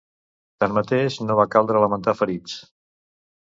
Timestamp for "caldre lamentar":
1.57-2.19